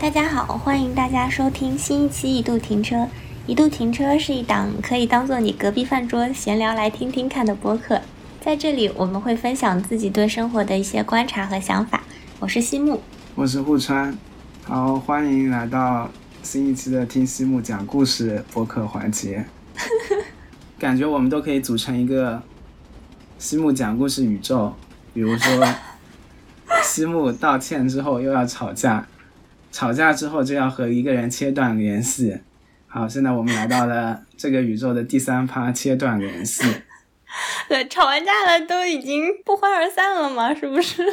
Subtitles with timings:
[0.00, 3.06] 大家好，欢迎大家收听新一期一度停车。
[3.46, 8.00] 一度停车是一档可以当做你隔壁饭桌闲聊来听听看的播客，
[8.40, 12.02] 在这里我们会分享自己对生活的一些观察和想法。
[12.38, 12.98] 我是西木，
[13.34, 14.16] 我是户川，
[14.64, 16.10] 好，欢迎来到
[16.42, 19.44] 新一期的听西木讲故事播客环节。
[20.80, 22.42] 感觉我们都可以组成一个
[23.38, 24.72] 西木讲故事宇宙，
[25.12, 25.68] 比如说
[26.82, 29.06] 西木道歉之后又要吵架。
[29.70, 32.40] 吵架之后就要和一个人切断联系。
[32.86, 36.64] 好，现在我们来到了这个宇宙的第三趴，切断联系。
[37.68, 40.52] 对，吵完架了都已经不欢而散了吗？
[40.52, 41.04] 是不是？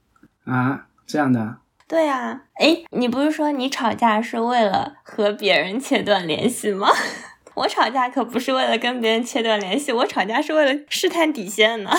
[0.46, 1.58] 啊，这样的。
[1.86, 6.88] 对啊，哎，你不是说你吵架是为了和别人切断联系吗？
[7.54, 11.90] 我吵架可不是为了跟别人切断联系，我吵架是为了试探底线呢。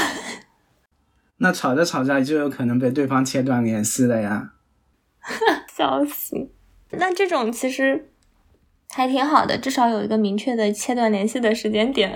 [1.37, 4.53] 那吵着吵着就有可能被对方切断联系了呀。
[5.78, 6.50] 笑死！
[6.89, 8.09] 那这种其实
[8.89, 12.11] 还挺好的，至少有一个明确的切断联系的时间点。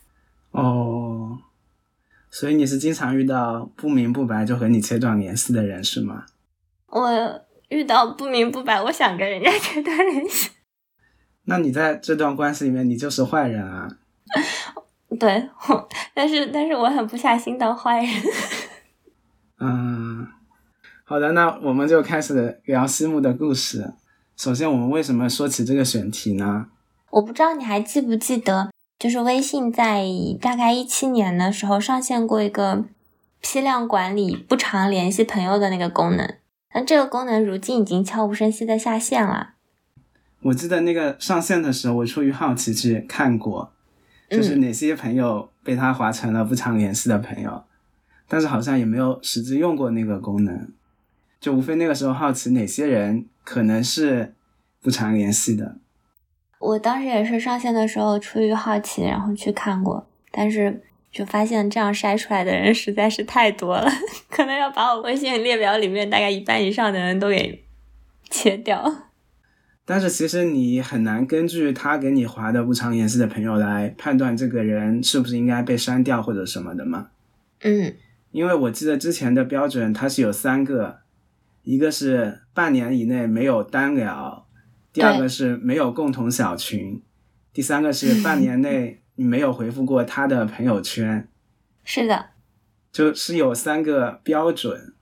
[0.52, 1.38] 哦，
[2.30, 6.24] 所以你是经常遇到不明不白就和你切断联系的人是吗？
[6.86, 10.50] 我遇到不明不白，我想跟人家切断联系。
[11.44, 13.98] 那你在这段关系里面，你就是坏人啊？
[15.20, 15.50] 对，
[16.14, 18.12] 但是但是我很不下心当坏人。
[19.58, 20.26] 嗯。
[21.04, 23.92] 好的，那我们就开始聊西木的故事。
[24.36, 26.68] 首先，我们为什么说起这个选题呢？
[27.10, 30.06] 我不知道你还记不记得，就是微信在
[30.40, 32.84] 大概一七年的时候上线过一个
[33.40, 36.36] 批量管理不常联系朋友的那个功能。
[36.72, 39.54] 那这个功能如今已经悄无声息的下线了。
[40.44, 43.72] 我记得那个上线的时候，我出于好奇去看过，
[44.30, 47.64] 就是哪些朋友被他划成了不常联系的朋友，
[48.26, 50.72] 但是好像也没有实际用过那个功能。
[51.42, 54.32] 就无非那个时候好奇哪些人可能是
[54.80, 55.78] 不常联系的。
[56.60, 60.80] 我当时也是上线的时候出于好奇，然后去看过，但是
[61.10, 63.90] 就发现这样筛出来的人实在是太多了，
[64.30, 67.64] 可能要把我微信列表里面大概一半以上的人都给
[68.30, 69.08] 切掉。
[69.84, 77.08] 但是其实你很难根据他给你划的不常联系的朋友来判断这个人是不是应该被删掉或者什么的嘛。
[77.62, 77.92] 嗯，
[78.30, 81.01] 因为我记得之前的标准它是有三个。
[81.62, 84.48] 一个是半年以内没有单聊，
[84.92, 87.02] 第二个是没有共同小群，
[87.52, 91.28] 第三个是半 年内你没有回复过他的朋友圈。
[91.84, 92.30] 是的，
[92.90, 94.94] 就是有三个标准，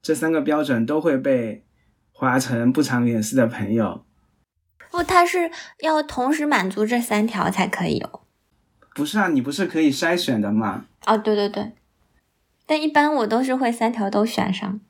[0.00, 1.64] 这三个标准都会被
[2.12, 4.04] 划成不常联系的朋友。
[4.90, 5.50] 不，他是
[5.80, 8.22] 要同时满足这三条才可以哦。
[8.94, 10.86] 不是啊，你不是可以筛选的吗？
[11.06, 11.72] 哦，对对对，
[12.66, 14.80] 但一般我都是会三条都选上。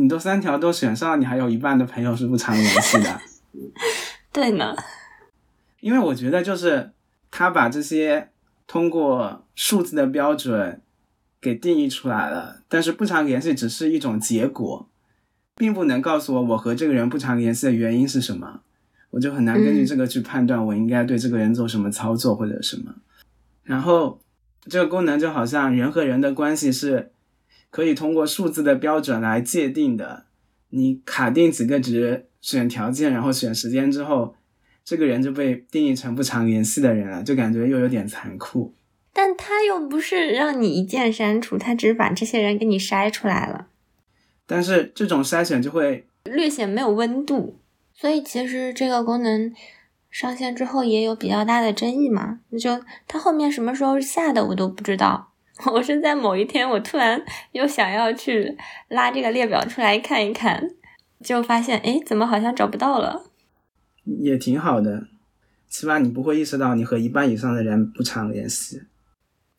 [0.00, 3.20] 你都三条都选上，你还有一半的朋友是不常联系的。
[4.32, 4.74] 对呢，
[5.80, 6.92] 因为我觉得就是
[7.30, 8.30] 他把这些
[8.66, 10.80] 通过数字的标准
[11.38, 14.88] 给定义出来了，但是不常联系只是一种结果，
[15.54, 18.62] 并不能告诉我我和这个人不常联系的原因是什么，
[19.10, 22.94] 我就很难根据这个去判断我应该对这个人做什么操作或者什么。
[23.64, 24.18] 然后
[24.64, 27.12] 这个功能就好像人和人的关系是。
[27.70, 30.24] 可以通过数字的标准来界定的，
[30.70, 34.34] 你卡定几个值，选条件，然后选时间之后，
[34.84, 38.74] 这个人就被定义成不常联系的人了，就感觉又有点残酷。
[39.12, 43.66] 但他又不是让你一键删除，他只是把这些人给你筛出来了。
[44.46, 47.56] 但是这种筛选就会略显没有温度，
[47.94, 49.52] 所以其实这个功能
[50.10, 52.40] 上线之后也有比较大的争议嘛。
[52.50, 55.29] 那就他后面什么时候下的我都不知道。
[55.66, 57.22] 我是在某一天，我突然
[57.52, 58.56] 又想要去
[58.88, 60.70] 拉这个列表出来看一看，
[61.22, 63.30] 就发现，哎，怎么好像找不到了？
[64.04, 65.08] 也挺好的，
[65.68, 68.82] 起码你不会意识到你和一半以上的人不常联系。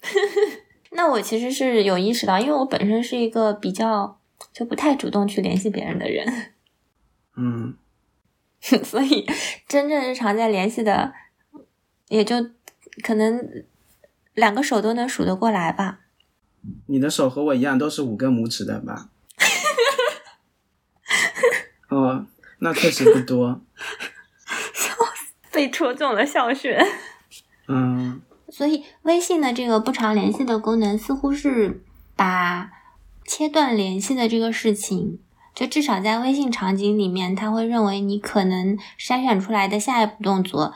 [0.92, 4.20] 那我其实是有意识到，因为我本身是一个比较
[4.52, 6.52] 就不太主动去联系别人的人。
[7.38, 7.76] 嗯，
[8.84, 9.26] 所以
[9.68, 11.14] 真正日常在联系的，
[12.10, 12.36] 也就
[13.04, 13.66] 可能。
[14.34, 16.00] 两个手都能数得过来吧？
[16.86, 19.10] 你的手和我一样都是五根拇指的吧？
[21.90, 22.26] 哦，
[22.60, 23.62] 那确实不多。
[24.74, 26.80] 笑死，被戳中了笑穴。
[27.68, 28.22] 嗯。
[28.50, 31.84] 所以微信的这个不常联系的功能，似乎是
[32.18, 32.70] 把
[33.26, 35.20] 切断联系的这个事情，
[35.56, 40.74] 就至少在微信场景里面，他会认为你可能筛选出来的下一步动作。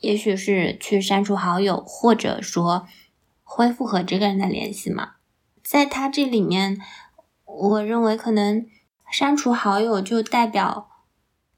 [0.00, 2.86] 也许是去删除好友，或者说
[3.42, 5.12] 恢复和这个人的联系嘛。
[5.62, 6.80] 在他这里面，
[7.44, 8.66] 我认为可能
[9.10, 10.88] 删除好友就代表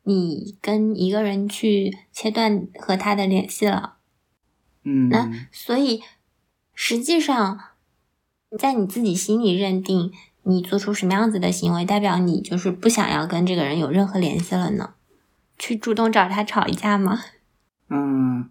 [0.03, 3.97] 你跟一个人去切断和他的联系了。
[4.85, 6.03] 嗯，那所以
[6.75, 7.61] 实际上，
[8.59, 10.13] 在你自己心里认定
[10.43, 14.95] 你做出什么样子的行为，代表你就是不想要跟这个人有任何联系了呢？
[15.57, 17.21] 去主动找他吵一架吗？
[17.95, 18.49] 嗯，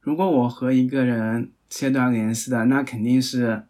[0.00, 3.64] 如果我和一个人切断联系的，那肯定是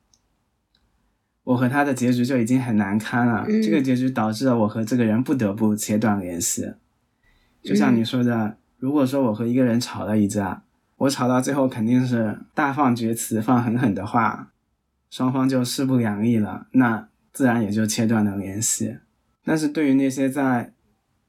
[1.45, 3.45] 我和他的结局就已经很难堪了。
[3.49, 6.75] 嗯这个结局导致了我和这个人不得不切断联系。
[7.63, 10.65] 就像你说的，如果说我和一个人吵了一架，
[10.97, 14.51] 我吵到最后肯定是大放厥词、放狠狠的话，
[15.11, 18.99] 双方就势不两立了，那自然也就切断了联系。
[19.45, 20.73] 但是对于那些在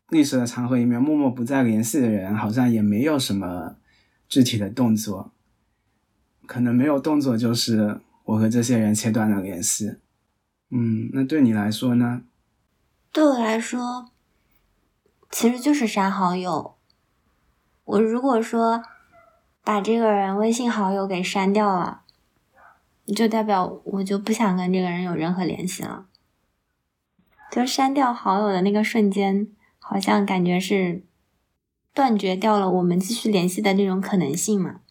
[0.10, 3.76] 历史的长河里面默默不再联系的人，好像也没有什么
[4.28, 5.32] 具体的动作，
[6.46, 9.98] 可能没有动作就是我和这些人切断了联系。
[10.70, 12.24] 嗯，那对你来说呢？
[13.12, 14.10] 对我来说，
[15.32, 16.76] 其实就是删好友。
[17.86, 18.84] 我如果说
[19.64, 22.02] 把这个人微信好友给删掉了，
[23.16, 26.06] 就代表我就不想跟这个人有任何联系了。
[27.52, 29.48] 就删掉好友的那个瞬间，
[29.90, 31.02] 好像感觉是
[31.96, 34.82] 断绝掉了我们继续联系的那种可能性嘛。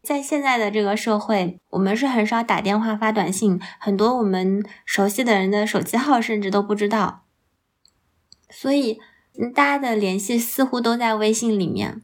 [0.00, 7.24] 在现在的这个社会，我们是很少打电话、发短信，很多我们熟悉的人的手机号甚至都不知道，
[8.48, 8.98] 所以
[9.38, 12.00] 嗯大家的联系似乎都在微信里面。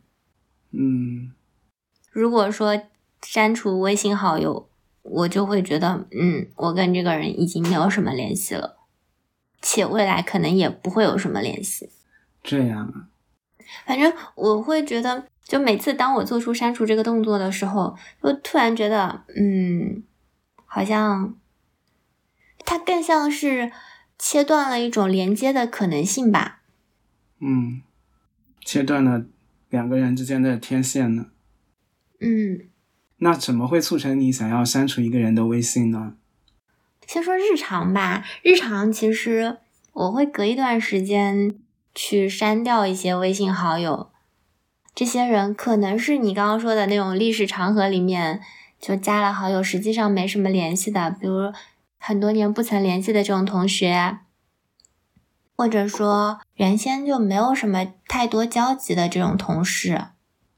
[0.72, 1.32] 嗯
[2.10, 2.82] 如果说
[3.22, 4.68] 删除微信好友，
[5.00, 8.76] 我就会觉得，嗯，我跟这个人已经没有什么联系了，
[9.62, 11.88] 且未来可能也不会有什么联系。
[12.44, 13.08] 这样啊，
[13.86, 20.04] 反正我会觉得，就每次当我做出删除这个动作的时候，就突然觉得，嗯，
[20.66, 21.34] 好像
[22.58, 23.72] 它更像是
[24.18, 26.60] 切断了一种连接的可能性吧。
[27.40, 27.82] 嗯，
[28.60, 29.24] 切断了
[29.70, 31.26] 两个人之间的天线呢。
[32.20, 32.68] 嗯，
[33.16, 36.16] 那怎么会促成你想要删除一个人的微信呢？
[37.06, 39.58] 先说日常吧，日常其实
[39.92, 41.58] 我会隔一段时间
[41.94, 44.10] 去删掉一些微信好友，
[44.94, 48.40] 这些人可能是你刚刚说的那种历史长河里面
[48.80, 51.52] 就加了好友，实际上没什么联系的，比如
[51.98, 54.18] 很多年不曾联系的这种同学，
[55.56, 60.08] 或者说原先就没有什么太多交集的这种同事。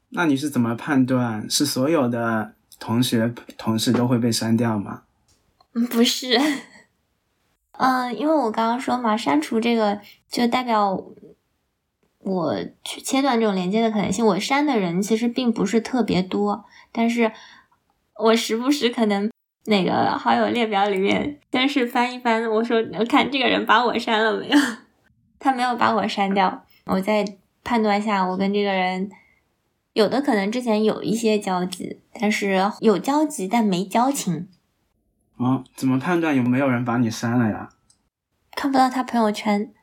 [0.09, 5.03] 那你是怎么判断是所有的同学同事都会被删掉吗？
[5.73, 6.39] 嗯，不是，
[7.77, 9.99] 嗯，因为我刚刚说嘛，删除这个
[10.29, 11.03] 就代表
[12.27, 14.25] 我去切断这种连接的可能性。
[14.25, 17.31] 我删的人其实并不是特别多，但是
[18.15, 19.31] 我时不时可能
[19.65, 24.57] 那个好友列表里面先是翻一翻，我说我看这个人把我删了没有，
[25.39, 27.25] 他没有把我删掉，我再
[27.63, 29.09] 判断一下我跟这个人。
[29.93, 34.47] 有的可能之前有一些交集，但是有交集但没交情。
[35.37, 37.69] 哦，怎么判断有没有人把你删了呀？
[38.51, 39.73] 看不到他朋友圈，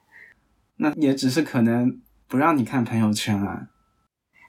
[0.77, 3.69] 那也只是可能不让你看朋友圈啊。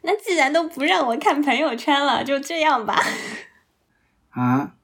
[0.04, 2.96] 那既然都不让我看朋友圈了，就这样吧。
[4.30, 4.76] 啊？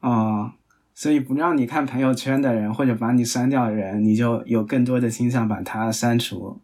[0.00, 0.52] 哦，
[0.92, 6.60] 所以不让你看朋友圈的人，或者把你删掉的人，你就有更多的倾向把他删除。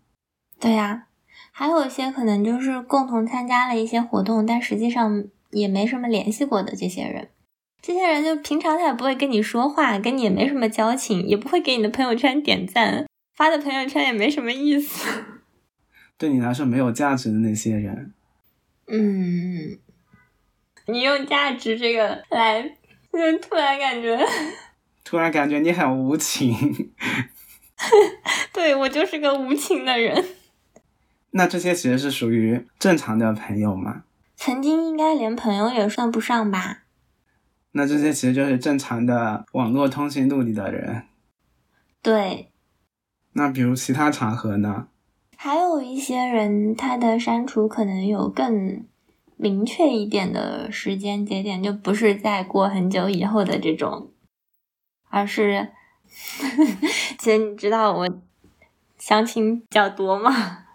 [0.58, 1.06] 对呀、
[1.52, 7.30] 还有一些可能就是共同参加了一些活动，但实际上也没什么联系过的这些人。
[7.80, 13.06] 这些人就平常他也不会跟你说话，跟你也没什么交情，也不会给你的朋友圈点赞，
[13.40, 15.24] 发的朋友圈也没什么意思。
[16.18, 18.12] 对你来说没有价值的那些人，
[18.86, 19.78] 嗯，
[20.84, 22.60] 你用价值这个来，
[23.10, 24.18] 就突然感觉，
[25.02, 26.54] 突然感觉你很无情。
[28.52, 30.22] 对我就是个无情的人。
[31.30, 34.02] 那这些其实是属于正常的朋友吗？
[34.36, 36.82] 曾经应该连朋友也算不上吧。
[37.72, 41.04] 那这些其实就是正常的网络通讯录里的人。
[42.02, 42.50] 对，
[43.40, 44.88] 那比如其他场合呢？
[45.34, 48.84] 还有一些人，他的删除可能有更
[49.38, 54.10] 明确一点的时间节点，就不是在过很久以后的这种，
[55.08, 55.70] 而是，
[57.18, 58.06] 其实你知道我
[58.98, 60.66] 相亲比较多吗？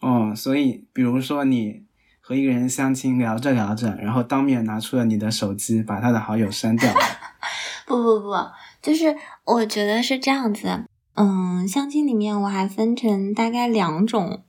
[0.00, 1.84] 哦，所以比如说你
[2.18, 7.00] 和一个人相亲，聊着聊着，然后当面拿出了你的手机，把他的好友删掉了。
[7.84, 8.34] 不不不，
[8.80, 10.86] 就是我觉得是这样子。
[11.18, 14.42] 嗯，相亲里面我还分成大概两种，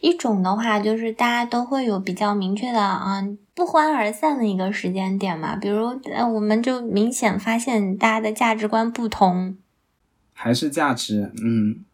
[0.00, 3.22] 一种的话就是大家都会有比较明确的啊
[3.54, 9.56] 不欢而散的一个时间点嘛，比如呃我们就明显发现大家的价值观不同。
[10.34, 11.84] 还是价值，嗯，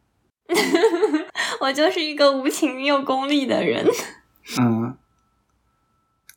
[1.61, 3.87] 我就是一个无情又功利的人。
[4.59, 4.97] 嗯，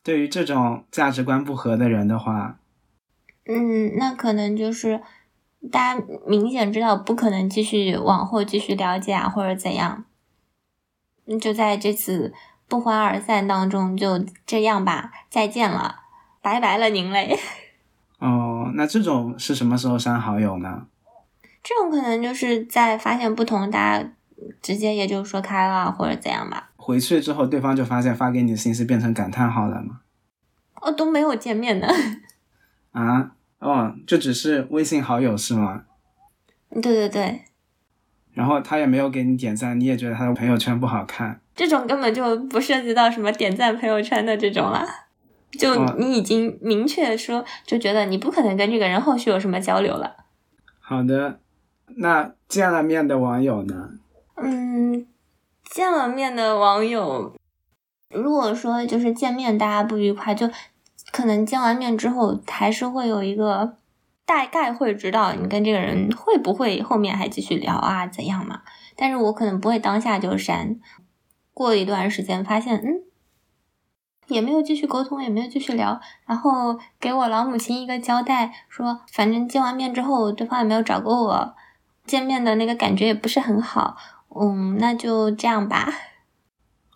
[0.04, 2.60] 对于这种价值观不合的人的话，
[3.46, 5.00] 嗯，那可能就是
[5.70, 10.04] 大家明显知道不可能继续往后继续了解啊，或者怎样，
[11.40, 12.32] 就在这次
[12.68, 16.00] 不欢而散当中就这样吧，再见了，
[16.40, 17.38] 拜拜了您嘞。
[18.18, 20.86] 哦，那这种是什么时候删好友呢？
[21.62, 24.12] 这种可能就是在发现不同，大家
[24.62, 26.70] 直接也就说开了，或者怎样吧。
[26.76, 30.00] 回去之后，对方就发现发给你的信息变成感叹号了吗？
[30.80, 31.88] 哦，都没有见面的。
[32.92, 35.84] 啊，哦，就只是微信好友是吗？
[36.70, 37.42] 对对对。
[38.34, 41.40] 然后他也没有给你点赞，你也觉得他的朋友圈不好看。
[41.54, 44.84] 这种根本就不涉及到什么点赞朋友圈的这种了。
[45.52, 50.16] 就你已经明确说，就觉得你不可能跟这个人后续有什么交流了。
[50.80, 51.40] 好的，
[51.96, 53.92] 那见了面的网友呢？
[54.34, 55.06] 嗯，
[55.70, 57.34] 见了面的网友，
[58.10, 60.50] 如果说就是见面大家不愉快，就
[61.16, 63.78] 可能见完面之后还是会有一个
[64.26, 68.60] 大概会知道你跟这个人会不会后面还继续聊啊怎样嘛。
[68.94, 70.78] 但是我可能不会当下就删，
[71.54, 73.00] 过一段时间发现嗯。
[74.26, 81.54] 也没有继续沟通，也没有继续聊，然后给我老母亲一个交代，说反正见完面之后，对方也没有找过我，
[82.04, 83.96] 见面的那个感觉也不是很好，
[84.38, 85.88] 嗯，那就这样吧。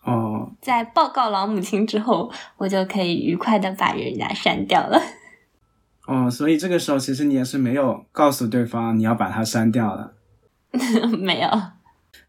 [0.03, 4.99] 哦，在报告老母亲之后，我就可以愉快的把人家删掉了。
[6.07, 10.13] 哦，所以这个时候其实你也是没有告诉对方你要把他删掉了。
[11.19, 11.49] 没有。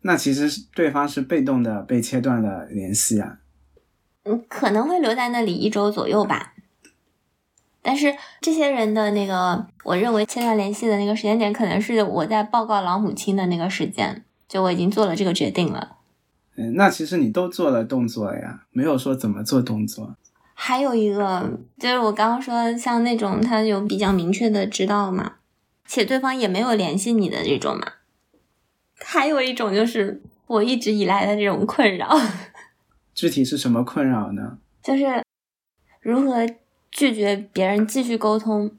[0.03, 3.39] 那其实对方是被动的被切断了联系啊。
[4.25, 6.53] 嗯，可能会留在那里一周左右吧。
[7.81, 15.97] 但是这些人的那个，我认为切断联系的那个时间点，可能是我在报告老母亲的那个时间，就我已经做了这个决定了。
[16.57, 20.17] 嗯，那其实你都做了动作了呀，没有说怎么做动作。
[20.55, 25.37] 还有一个就是我刚刚说，像那种他有比较明确的知道嘛，
[25.87, 27.87] 且对方也没有联系你的这种嘛。
[28.99, 32.17] 还有一种就是我一直以来的这种困扰。
[33.15, 34.59] 具体是什么困扰呢？
[34.83, 35.05] 就是
[36.01, 36.47] 如何
[36.91, 38.71] 拒绝别人继续沟通。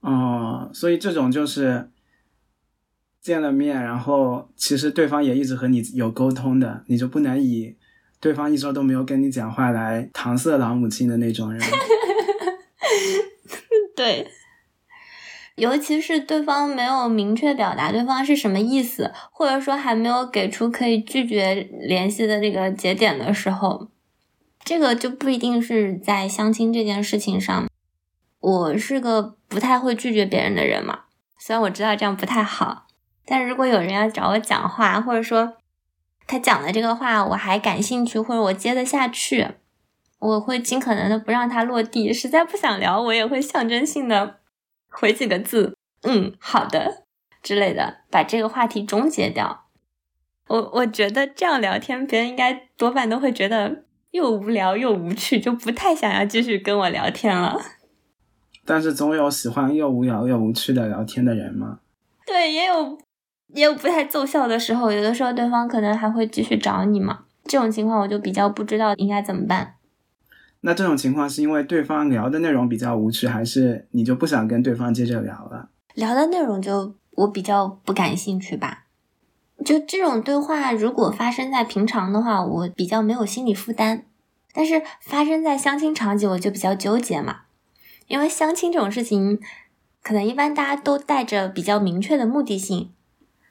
[0.00, 1.90] 哦，所以这种就是
[3.20, 7.76] 见了面，然后其实对方也一直和你有沟通的，你就不能以
[8.20, 11.62] 对方一周都没有跟你讲话来搪塞老母亲的那种人。
[13.94, 14.28] 对。
[15.56, 23.88] 尤其是对方没有明确表达对方是什么意思，或者说还没有给出可以拒绝联系的这个节点的时候，
[24.62, 27.68] 这个就不一定是在相亲这件事情上。
[28.38, 31.00] 我是个不太会拒绝别人的人嘛，
[31.36, 32.86] 虽然我知道这样不太好，
[33.28, 35.56] 但是如果有人要找我讲话，或者说
[36.26, 39.46] 他讲的这个话我还感兴趣，或者我接得下去，
[40.18, 42.12] 我会尽可能的不让他落地。
[42.12, 44.36] 实在不想聊，我也会象征性的。
[44.90, 47.04] 回几个字，嗯，好的
[47.42, 49.66] 之类的，把这个话题终结掉。
[50.46, 57.60] 我我觉得这样聊天，别人应该多半都会觉得又无聊又无趣，就不太想要继续跟我聊天了。
[58.64, 61.80] 但是总有喜欢又无聊又无趣的聊天的人吗？
[62.26, 62.98] 对，也有
[63.54, 67.20] 也有不太奏效的时候，有的时候对方可能还会继续找你嘛。
[67.44, 69.74] 这种情况我就比较不知道应该怎么办。
[70.60, 75.70] 那这种情况是因为对方聊的内容比较无趣，还是你就不想跟对方接着聊了？
[75.94, 78.84] 聊的内容就我比较不感兴趣吧。
[79.64, 84.02] 就这种对话，如果发生在平常的话，我比较没有心理负担；
[84.52, 87.42] 但是发生在相亲场景，我就比较纠结嘛。
[88.06, 89.40] 因为相亲这种事情，
[90.02, 92.90] 可能一般大家都带着比较明确的目的性，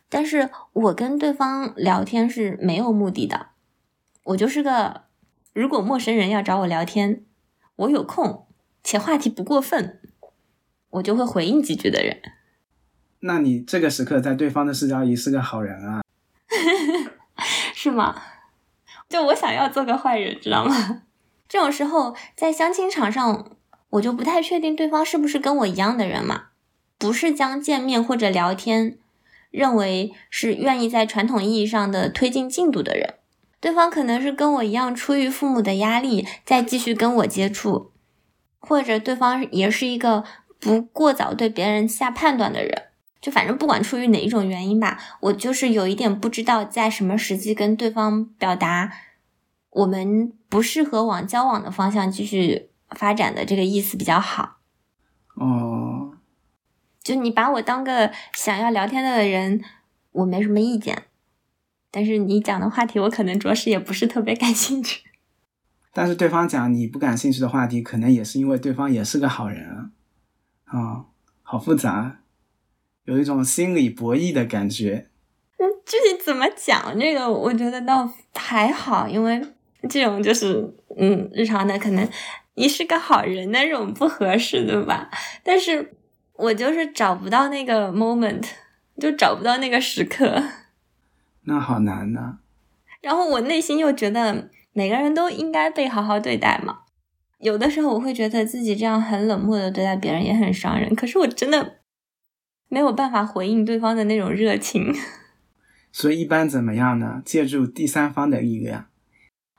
[0.09, 3.47] 但是我跟对方聊天是没有目的的，
[4.23, 5.07] 我就是个。
[5.53, 7.25] 如果陌生人要找我聊天，
[7.77, 8.45] 我有空
[8.83, 9.99] 且话题不过分，
[10.91, 12.21] 我就会回应几句的人。
[13.21, 16.03] 那你这个时刻在对方的视角里是个好人啊？
[17.73, 18.21] 是吗？
[19.09, 21.01] 就我想要做个坏人，知道吗？
[21.49, 23.57] 这种时候在相亲场上，
[23.89, 26.49] 我就不太确定对方是不是跟我一样的人嘛？
[26.99, 28.99] 不是将见面或者聊天
[29.57, 33.15] 认为是愿意在传统意义上的推进进度的人。
[33.59, 37.91] 对方可能是跟我一样，出于父母的压力，再继续跟我接触，
[38.59, 40.23] 或者对方也是一个
[40.59, 42.83] 不过早对别人下判断的人。
[43.19, 48.91] 就反正不管出于哪一种原因吧，我就是有一点不知道在什么时机跟对方表达
[49.71, 54.57] 我们不适合往交往的方向继续发展的这个意思比较好。
[55.33, 55.96] 哦，
[57.07, 59.63] 就你把我当个想要聊天的人，
[60.11, 61.03] 我没什么意见。
[61.89, 65.03] 但是你讲的话题，我可能着实也不是特别感兴趣。
[65.93, 69.89] 但是对方讲你不感兴趣的话题，可能也是因为对方也是个好人啊，
[70.65, 71.05] 啊，
[71.43, 72.17] 好复杂，
[73.05, 75.07] 有一种心理博弈的感觉。
[75.59, 79.41] 嗯，具体怎么讲这个，我觉得倒还好，因为
[79.87, 82.05] 这种就是嗯，日常的可能
[82.55, 85.09] 你是个好人那种不合适，对吧？
[85.41, 85.93] 但是
[86.37, 88.47] 我就是找不到那个 moment，
[88.99, 90.43] 就找不到那个时刻。
[91.43, 92.39] 那好难呢。
[93.01, 96.79] 然后我内心又觉得每个人都应该被好好对待嘛。
[97.39, 101.77] 有的时候我会觉得自己这样很冷漠的对待别人也很伤人，可是我真的
[102.67, 104.93] 没有办法回应对方的那种热情。
[105.93, 107.21] 所以一般怎么样呢？
[107.23, 108.87] 借助第三方的力量，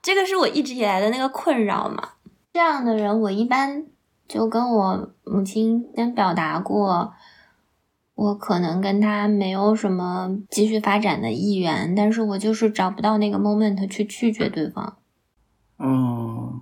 [0.01, 2.15] 这个是我一直以来的那个困扰嘛。
[2.53, 3.85] 这样的人，我一般
[4.29, 7.13] 就跟我母亲先表达过。
[8.15, 14.97] 我可能跟他没有什么继续发展的意愿，但是我就是找不到那个 moment 去拒绝对方，
[15.77, 16.59] 嗯，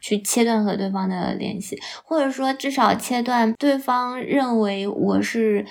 [0.00, 5.66] 去切断和对方的联系，或者说至少切断对方认为我是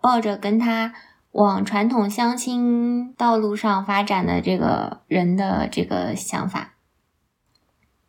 [0.00, 0.94] 抱着跟他
[1.32, 6.72] 往传统相亲道路上发展的这个人的这个想法，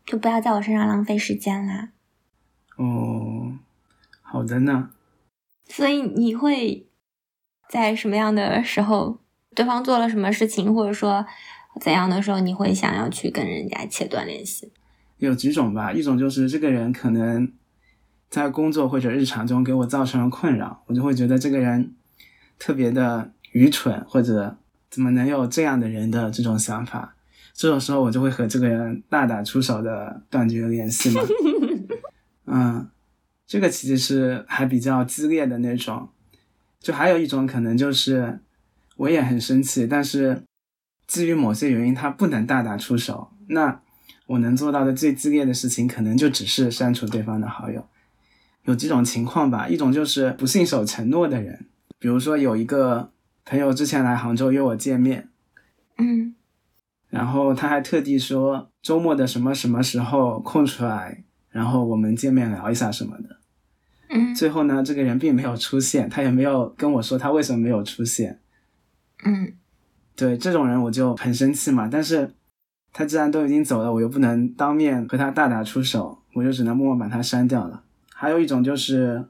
[0.05, 1.89] 就不要在我身上浪费时间啦。
[2.77, 3.53] 哦，
[4.21, 4.89] 好的呢。
[5.67, 6.87] 所以你会
[7.69, 9.19] 在什么样的时候，
[9.55, 11.25] 对方做了什么事情，或者说
[11.79, 14.71] 怎样的时候，你会想要去跟人家切断联系？
[15.17, 17.51] 有几种吧，一种就是这个人可能
[18.29, 21.95] 在工作或者日常中给我造成了困扰，我就会觉得这个人
[22.57, 24.57] 特别的愚蠢，或者
[24.89, 27.15] 怎么能有这样的人的这种想法。
[27.53, 31.21] 这种时候，我就会和这个人大打出手的断绝联系嘛。
[32.45, 32.89] 嗯。
[33.47, 36.07] 这个其实是还比较激烈的那种，
[36.79, 38.39] 就还有一种可能就是
[38.95, 40.43] 我也很生气，但是
[41.05, 43.81] 基于某些原因他不能大打出手，那
[44.27, 47.85] 我能做到的最激烈的事情可能就只是删除对方的好友。
[48.63, 51.65] 有几种情况吧，一种就是不信守承诺的人，
[51.99, 53.11] 比如说有一个
[53.43, 55.27] 朋友之前来杭州约我见面，
[55.97, 56.35] 嗯，
[57.09, 63.37] 然后他还特地说周末的什么什么时候空出来，然后我们见面聊一下什么的。
[64.09, 68.39] 嗯最后呢，这个人并没有出现，他也没有跟我说他为什么没有出现。
[69.23, 69.53] 嗯，
[70.15, 71.87] 对这种人我就很生气嘛。
[71.87, 72.33] 但是
[72.91, 77.83] 他既然都已经走了，我又不能当面和他大打出手，我就只能默默把他删掉了。
[78.13, 79.25] 还有一种就是，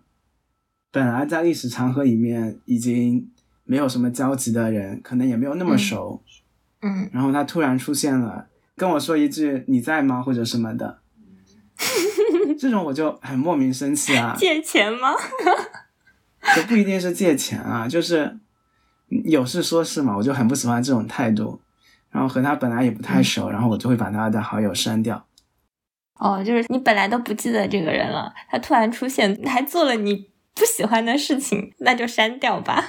[0.91, 3.29] 本来在历史长河里面已经
[3.65, 6.23] 没有什么交集的人，可能也没有那么熟，
[6.81, 11.00] 嗯，然后他突然出现了，跟我说一句“你在吗”或者什么的。
[12.59, 14.35] 这种我就很莫名生气啊！
[14.37, 15.13] 借钱吗？
[16.55, 18.37] 就不一定是借钱啊，就是
[19.25, 20.15] 有事说事嘛。
[20.15, 21.61] 我就很不喜欢这种态度，
[22.09, 25.25] 然后和他本来也不太熟，然后我就会把他的好友删掉。
[26.19, 32.85] 哦，就是你本来都不记得这个人了，他突然出现，还做了你不喜欢的事情，那就删掉吧。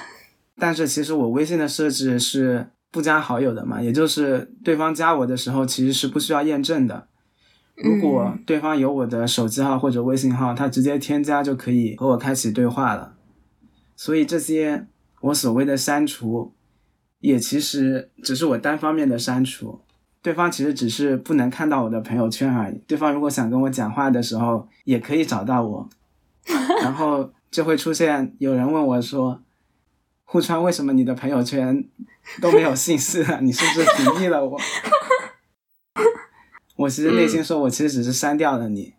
[0.59, 7.07] 但是其实我微信的设置是不加好友的嘛，也就是对方加我的时候其实是不需要验证的。
[7.75, 13.15] 如果对方有我的手机号或者微信号，他直接添加就可以和我开启对话了。
[13.95, 14.85] 所以这些
[15.21, 16.53] 我所谓的删除，
[17.19, 19.81] 也其实只是我单方面的删除，
[20.21, 22.81] 对方其实只是不能看到我的朋友圈而已。
[22.85, 25.89] 对方如果想跟我讲话的时候，也可以找到我，
[26.81, 29.41] 然后就会出现有人问我说
[30.25, 31.83] ：“互川，为什么你的朋友圈
[32.41, 33.41] 都没有信息了？
[33.41, 34.59] 你是不是屏蔽了我？”
[36.83, 38.93] 我其实内心说，我其实只是删掉了你，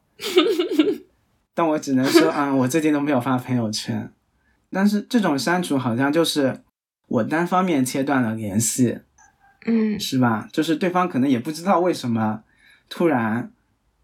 [1.55, 4.13] 但我只能说啊，我最近都没有发朋友圈。
[4.71, 6.63] 但是这种删除好像就是
[7.07, 8.99] 我单方面切断了联系，
[9.67, 10.49] 嗯，是吧？
[10.53, 12.43] 就是对方可能也不知道为什么
[12.89, 13.53] 突然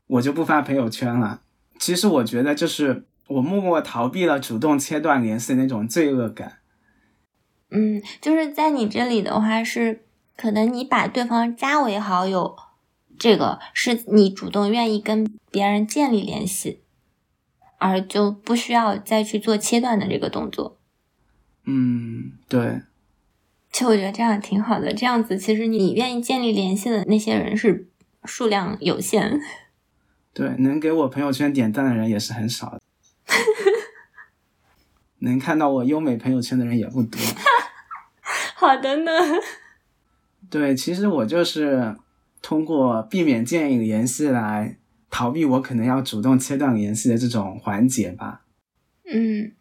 [0.07, 1.41] 我就不发朋友圈了。
[1.79, 6.59] 其实我觉得就是我默默逃避了主动切断联系那种罪恶感。
[7.71, 10.05] 嗯，就是在你这里的话是，
[10.37, 12.55] 可能你把对方加为好友。
[13.21, 16.81] 这个是你主动愿意跟别人建立联系，
[17.77, 20.79] 而就不需要再去做切断的这个动作。
[21.65, 22.81] 嗯，对。
[23.71, 27.91] 其实我觉得这样挺好的，这样子其实你愿意建立联系的那些人是
[28.25, 29.39] 数量有限。
[30.33, 32.81] 对，能给我朋友圈点赞的人也是很少的，
[35.21, 37.21] 能看到我优美朋友圈的人也不多。
[38.57, 39.13] 好的呢。
[40.49, 41.99] 对，其实我就是。
[42.43, 44.79] 通过避免建立联系来
[45.11, 48.43] 逃避我可能要主动切断联系的这种环节吧。
[49.05, 49.53] 嗯，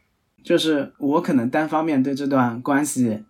[0.43, 3.23] 就是我可能单方面对这段关系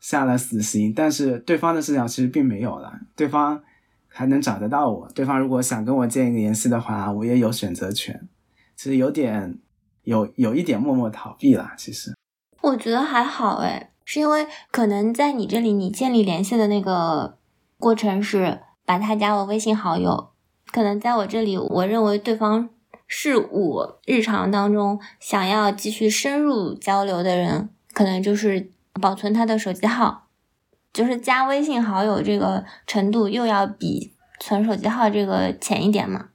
[0.00, 3.62] 下了死刑，但是对方的视角其实并没有了，对方
[4.08, 5.08] 还能找得到我。
[5.14, 8.28] 对方如果想跟我建立联系的话，我也有选择权。
[8.76, 9.58] 其实有点
[10.02, 11.72] 有有一点默默逃避了。
[11.78, 12.12] 其实
[12.60, 17.38] 我觉得还好诶，是因为可能在你这里，你建立联系的那个
[17.78, 20.30] 过程是把他加我微信好友，
[20.70, 22.70] 可能在我这里，我认为对方
[23.06, 28.70] 是我日常当中想要继续深入交流的人，可能就是。
[29.00, 30.28] 保存他的手机号，
[30.92, 36.28] 就是加微信好友这个程度又要比存手机号这个浅一点嘛？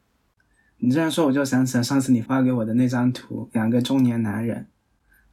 [0.79, 4.67] 你这样说，我就想起了上次你发给我的那张图，两个中年男人，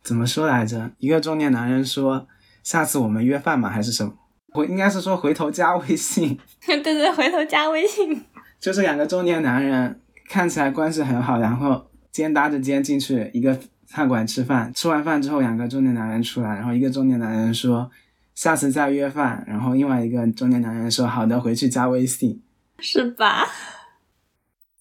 [0.05, 0.93] 怎么说来着？
[0.99, 2.29] 一个中年男人说
[2.63, 4.15] ：“下次我们约饭嘛，还是什么？”
[4.57, 6.39] 我应该是说回头加微信。
[6.65, 8.25] 对对，回头加微信。
[8.59, 13.59] 就是两个中年男人看起来关系很好，然后肩搭着肩进去一个。
[13.89, 17.89] 餐馆吃饭，吃完饭之后，两个中年男人出来，然后一个中年男人说
[18.35, 22.43] ：“下次再约饭。”然后另外一个中年男人说：“好的，回去加微信。”
[22.81, 23.47] 是吧？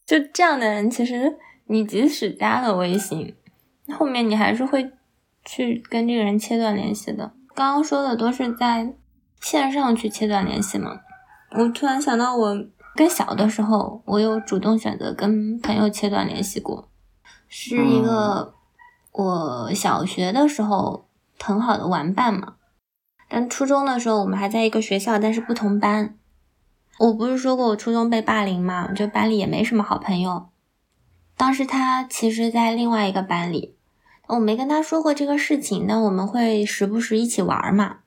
[0.08, 3.36] 就这样的人，其实你即使加了微信，
[3.96, 4.92] 后面你还是会
[5.46, 7.32] 去跟这个人切断联系的。
[7.54, 8.92] 刚刚说的都是在
[9.46, 11.02] 线上去切断联系嘛？
[11.52, 16.90] 我突然想到，我更小的时候，我有主动选择跟朋友切断联系过，
[17.48, 18.56] 是一个。
[19.12, 21.06] 我小学的时候
[21.40, 22.56] 很好的玩伴嘛，
[23.30, 26.18] 但初中的时候我们还在一个学校，但是不同班。
[26.98, 30.48] 我不是说过我初中被霸凌嘛，就班里也没什么好朋友。
[31.38, 33.78] 当时他其实在另外一个班里，
[34.28, 38.00] 我没跟他说过这个事情，但我们会时不时一起玩嘛。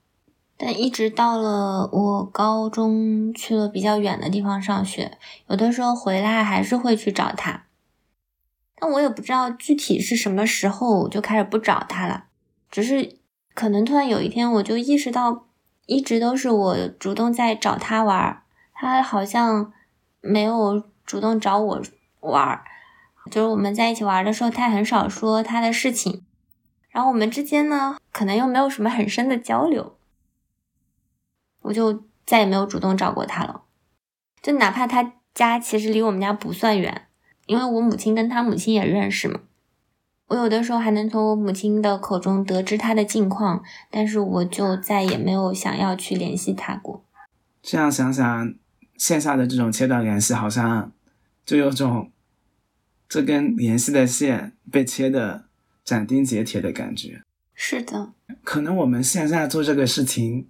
[0.61, 5.17] 但一直到了我高中去了比较远的地方上学，
[5.47, 7.65] 有的时候回来还是会去找他。
[8.75, 12.25] 但我也不知道具体是什么时候我就开始不找他了，
[12.71, 13.17] 只是
[13.55, 15.47] 可能突然有一天我就意识到，
[15.87, 18.43] 一直都是我主动在找他玩儿，
[18.75, 19.73] 他好像
[20.21, 21.83] 没有主动找我
[22.21, 22.65] 玩儿。
[23.31, 26.25] 就是我们在一起玩的时候，他很少说他的事情，
[26.89, 29.98] 然后我们之间呢，可能又没有什么很深的交流，
[31.69, 33.63] 我就再也没有主动找过他了。
[34.43, 37.05] 就哪怕他家其实离我们家不算远。
[37.45, 39.41] 因为我母亲跟他母亲也认识嘛，
[40.27, 47.03] 我有的时候还能从我母亲的口中得知他的近况，但是我就再也没有想要去联系他过。
[47.63, 48.55] 这样想想，
[48.99, 50.93] 线下的这种切断联系，好像
[51.47, 52.11] 就有种
[53.09, 55.47] 这根联系的线被切的
[55.83, 57.23] 斩钉截铁的感觉。
[57.55, 58.13] 是的，
[58.45, 60.47] 可能我们线下做这个事情，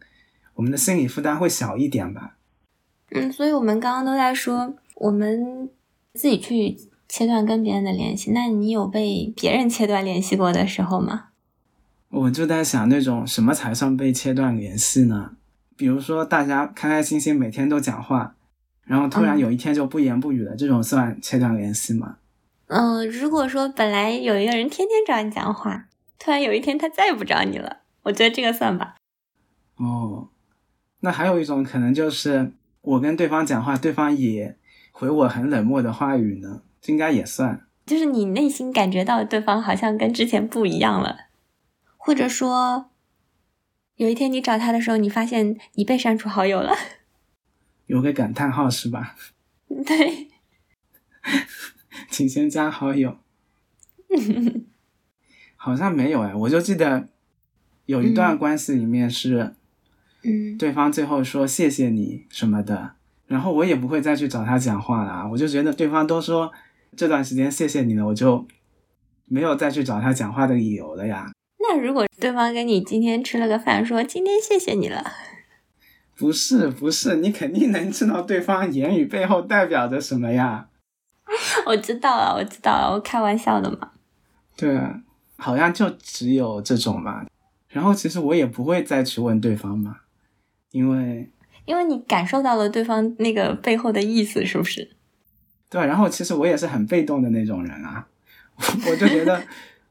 [0.59, 2.37] 我们的心理负担会小一点吧。
[3.13, 5.71] 嗯，所以我们刚刚都在说我们。
[6.15, 11.27] 自己去切断跟别人的联系，那你有被别人切断联系过的时候吗？
[12.09, 15.37] 我就在想，那种什么才算被切断联系呢？
[15.77, 18.35] 比如说，大家开开心心每天都讲话，
[18.83, 22.17] 然后突然有一天就不言不语了，这种算切断联系吗？
[22.67, 25.87] 嗯，如果说本来有一个人天天找你讲话，
[26.19, 28.97] 突然有一天他再也不找你了，我觉得这个算吧。
[29.77, 30.31] 哦，
[31.01, 34.57] 那还有一种可能就是我跟对方讲话，对方也。
[34.91, 37.65] 回我很冷漠的话语呢，这应该也算。
[37.87, 41.29] 就是你内心感觉到对方好像跟之前不一样了，
[41.97, 42.91] 或者说，
[43.95, 46.75] 有一天你找他的时候，你发现你被删除好友了，
[47.87, 49.15] 有个感叹号是吧？
[49.87, 50.31] 对，
[52.11, 53.19] 请先加好友。
[55.55, 57.09] 好像没有哎，我就记得
[57.87, 59.55] 有一段关系里面是，
[60.29, 62.93] 嗯，对方最后说谢谢你什么的。
[63.27, 66.53] 然后我也不会再去找他讲话了，我就觉得对方都说
[66.97, 68.47] 这段时间谢谢你了，我就
[69.27, 71.31] 没有再去找他讲话的理由了呀。
[71.59, 75.05] 那如果对方跟你今天吃了个饭，说今天谢谢你了，
[76.17, 80.69] 不是不是，你肯定能知道对方言语背后代表着什么呀。
[81.67, 83.91] 我知道了，我知道了，我开玩笑的嘛。
[84.57, 85.03] 对啊，
[85.37, 87.27] 好像就只有这种吧。
[87.69, 89.99] 然后其实我也不会再去问对方嘛，
[90.71, 91.31] 因为。
[91.65, 94.91] 因为你感受到了对方那个背后的意思，是不是？
[95.69, 98.09] 对，然后其实我也是很被动的那种人啊，
[98.57, 99.43] 我就觉得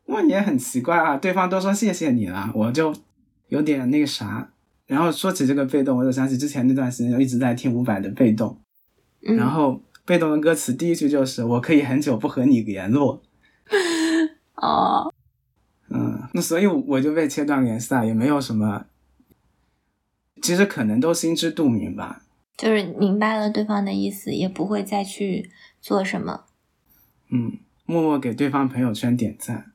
[0.08, 2.92] 问也很奇怪啊，对方都说谢谢你了，我就
[3.50, 4.50] 有点那个啥。
[4.88, 8.58] 然后说起这个被动，我就想起之前那段时间，我一直在听伍佰的《被动》，
[9.38, 13.22] 然后被动的歌词第一句就是“我可以很久不和你联络
[14.56, 15.14] ”。哦，
[15.90, 18.86] 嗯，那所以我就被切断联系了，也没有什么。
[20.42, 22.22] 其实可能都心知肚明吧，
[22.58, 25.50] 就是明白了对方的意思，也不会再去
[25.82, 26.46] 做什么。
[27.30, 29.72] 嗯，默默给对方朋友圈点赞，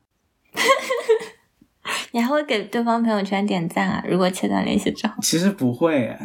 [2.13, 4.05] 你还会给对方朋友圈点赞啊？
[4.09, 6.19] 如果切断联系之后，其实不会，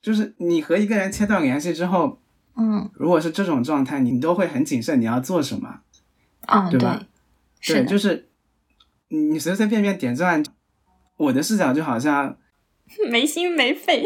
[0.00, 2.18] 就是你和一个人切断联系之后，
[2.56, 5.80] 嗯，如果是这种状态，你都会很谨慎，你要做什么，
[6.46, 7.00] 啊，对吧？
[7.66, 8.28] 对，是就是
[9.08, 10.44] 你随随便便点赞，
[11.16, 12.36] 我的视角就好像
[13.10, 14.04] 没心没肺。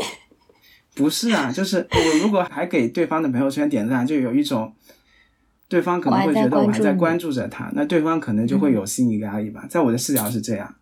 [0.94, 4.74] 不是啊，就是我如果还给对方的朋友圈点赞，就有一种
[5.68, 9.64] 对方可能会觉得我还在关注着他，那对方可能就会有心理压力吧。
[9.70, 10.74] 在我的视角是这样，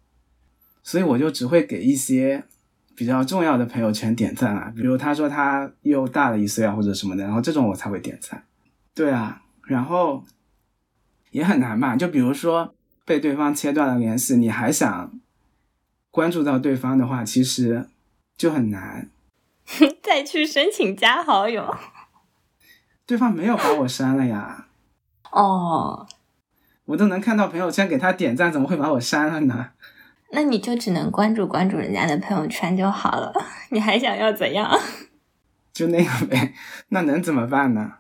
[0.83, 2.45] 所以我就只会给一些
[2.95, 8.43] 比较重要的朋友圈点赞啊，比如他说他又大了一岁啊或者什么的，然后这种我才会点赞。
[8.95, 10.25] 对啊，然后
[11.31, 11.95] 也很难吧？
[11.95, 15.13] 就比如说被对方切断了联系，你还想
[16.11, 17.87] 关注到对方的话，其实
[18.37, 19.09] 就很难。
[20.03, 21.77] 再去申请加好友，
[23.05, 24.69] 对方没有把我删了呀。
[25.33, 26.07] 哦，
[26.85, 29.71] 我都能看到朋友圈给他点赞，怎么会把我删了呢？
[30.31, 33.33] 那你就只能关注关注人家的朋友圈就好了。
[33.71, 34.81] 你还想要怎样？
[35.73, 36.55] 就那个呗。
[36.91, 37.95] 那能怎么办呢？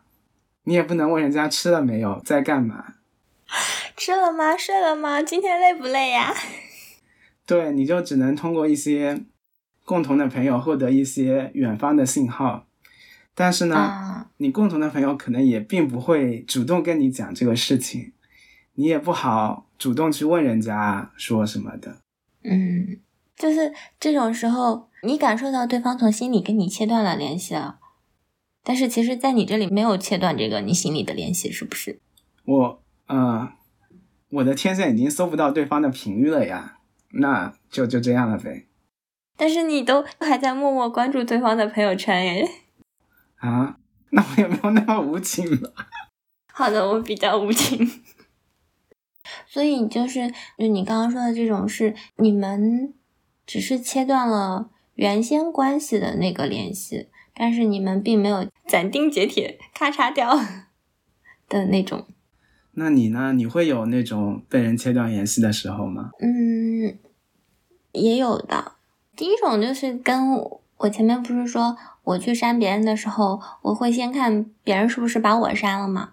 [0.64, 2.94] 你也不能问人家吃了没有，在干嘛？
[3.96, 4.57] 吃了吗？
[4.57, 5.20] 睡了吗？
[5.22, 6.33] 今天累不累呀？
[7.44, 9.25] 对，你就只能通过一些。
[9.87, 12.66] 共同的朋友获得一些远方的信号，
[13.37, 18.12] 但是呢，啊、你共同的朋友可能也并不会主动跟你讲这个事情，
[18.75, 21.99] 你也不好主动去问人家说什么的。
[22.42, 22.99] 嗯，
[23.37, 27.79] 就是这种时候，你感受到对方从心里跟你切断了联系了，
[28.64, 32.01] 但是其实，在你这里没有切断这个你心里的联系，是不是？
[32.44, 33.49] 我，嗯，
[34.31, 36.79] 我的天线已经搜不到对方的频率了呀，
[37.12, 38.66] 那就就这样了呗。
[39.37, 42.49] 但是你都还在默默关注对方的朋友圈耶？
[43.37, 43.77] 啊，
[44.11, 45.72] 那我也没有那么无情了？
[46.53, 48.03] 好的，我比较无情。
[49.46, 52.94] 所以就是就你刚刚说的这种是你们
[53.44, 60.38] 只是切断了原先关系的那个联系，但是你们并没有斩钉截铁咔嚓掉
[61.49, 62.07] 的那种。
[62.72, 63.33] 那你呢？
[63.33, 66.11] 你会有那种被人切断联系的时候吗？
[66.20, 66.99] 嗯，
[67.92, 68.76] 也有的。
[69.17, 70.37] 第一种就是跟
[70.77, 76.11] 我前面不是说我去删别人的时候，我会先看别人是不是把我删了吗？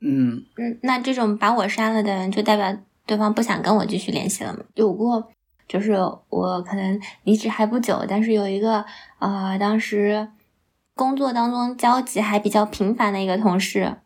[0.00, 4.60] 嗯嗯，那这种把我删了的人，就代表对方不想跟我继续联系了吗？
[4.74, 5.30] 有过，
[5.68, 5.92] 就是
[6.28, 8.84] 我可能离职还不久，但是有一个
[9.20, 10.28] 呃，当时
[10.94, 13.96] 工作当中交集还比较频繁的一个同事，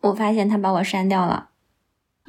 [0.00, 1.49] 我发现他把我删掉了。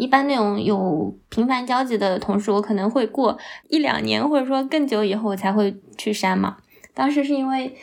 [0.01, 3.37] 一般那种有频繁交集的同事，我可能会过
[3.69, 6.57] 一两年，或者说更久以后我才会去删嘛。
[6.95, 7.77] 当时是因为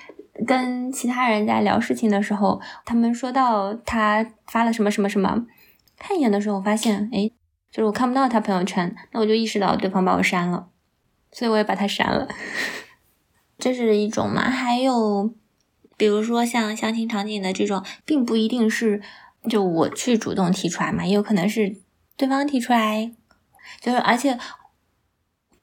[0.45, 5.47] 跟其他人在聊事情的时候，他们说到他发了什么什么什么，
[5.97, 7.31] 看一眼的时候，我发现，哎，
[7.71, 10.67] 就是我看不到他朋友圈，那我就意识到对方把我删了，
[11.31, 12.27] 所以我也把他删了。
[13.61, 14.51] 这是一种嘛？
[14.51, 15.33] 还有，
[15.97, 19.01] 比如说像相亲场景的这种，并不一定是
[19.49, 21.77] 就我去主动提出来嘛，也有可能是。
[22.19, 23.13] 对方提出来，
[23.81, 24.37] 就是而且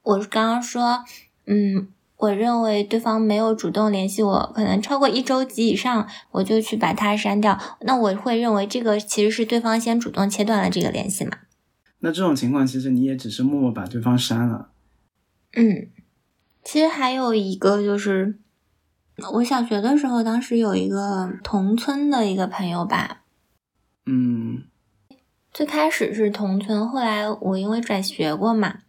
[0.02, 1.04] 我刚刚说，
[1.44, 7.60] 嗯，我认为对方没有主动联系我，可能超过一周及以上，我就去把他删掉。
[7.82, 11.36] 那我会认为这个其实是对方先主动切断了这个联系嘛？
[11.98, 14.70] 那这种情况，其实你也只是默默把对方删了。
[15.52, 15.88] 嗯，
[16.64, 18.38] 其实还有一个就是，
[19.34, 23.24] 我小学的时候，当时有一个同村的一个朋友吧，
[24.06, 24.62] 嗯。
[25.56, 28.80] 最开始是同村，后来我因为转学过嘛，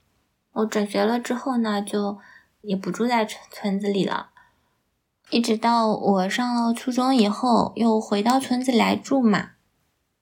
[0.51, 2.17] 我转学了之后呢，就
[2.59, 4.31] 也不住在村村子里了。
[5.29, 9.51] 一直到我上了初中以后，又回到村子来住嘛。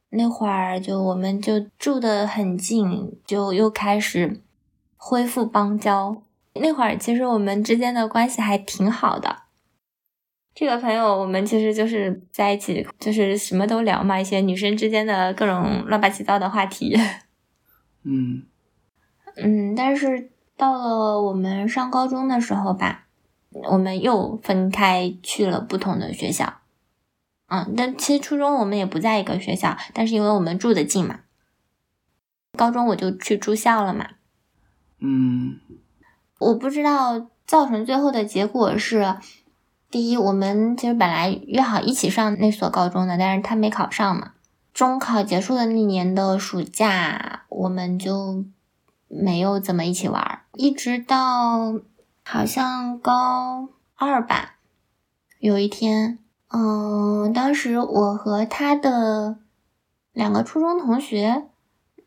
[0.10, 4.44] 那会儿就我们就住的很近，就又开始
[4.98, 6.22] 恢复邦交。
[6.54, 9.45] 那会儿其实我们之间的关系还挺好的。
[10.56, 16.98] 这个朋友，我们其实就是在一起，就是什么都聊嘛，一些女生之间的各种乱八七糟的话题。
[18.04, 18.44] 嗯
[19.36, 23.08] 嗯，但是到了我们上高中的时候吧，
[23.52, 26.62] 我们又分开去了不同的学校。
[27.48, 31.20] 嗯，但其实初中我们也不在一个学校，但是因为我们住的近嘛，
[32.58, 34.12] 高中我就去住校了嘛。
[35.00, 35.60] 嗯，
[36.40, 39.18] 我不知道造成最后的结果是。
[39.96, 44.34] 第一，我们其实本来约好一起上那所高中的，但是他没考上嘛。
[44.74, 48.44] 中考结束的那年的暑假，我们就
[49.08, 51.80] 没有怎么一起玩，一直到
[52.26, 54.56] 好像高二吧。
[55.40, 59.38] 有一天，嗯，当时我和他的
[60.12, 61.46] 两个初中同学，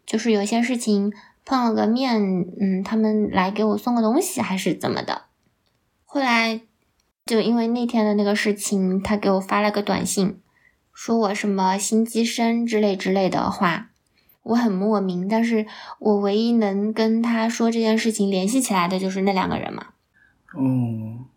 [0.04, 1.10] 就是有些事情
[1.46, 2.20] 碰了个面，
[2.60, 5.22] 嗯，他们来给我送个东西还是怎么的。
[6.04, 6.60] 后来
[7.28, 10.40] 就因为那天的那个事情，他给我发了个短信，
[10.94, 13.90] 说我什么心机深之类之类的话，
[14.42, 15.28] 我很莫名。
[15.28, 15.66] 但是
[15.98, 19.88] 我唯一能跟他说这件事情联系起来的就是那两个人嘛。
[20.54, 21.28] 哦，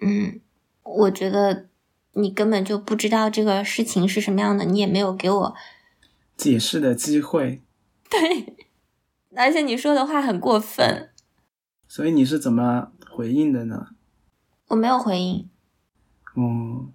[0.00, 0.40] 嗯，
[0.82, 1.68] 我觉得
[2.14, 5.54] 你根本就不知道这个事情是什么样的，你也没有给我
[6.36, 7.62] 解释的机会。
[8.10, 8.56] 对，
[9.36, 11.10] 而且你说的话很过分。
[11.86, 13.90] 所以你是怎么回应的呢？
[14.72, 15.50] 我没有回应，
[16.34, 16.90] 嗯，